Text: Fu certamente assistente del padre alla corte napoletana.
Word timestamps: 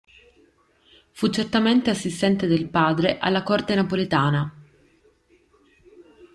Fu 1.11 1.27
certamente 1.27 1.91
assistente 1.91 2.47
del 2.47 2.67
padre 2.69 3.19
alla 3.19 3.43
corte 3.43 3.75
napoletana. 3.75 4.51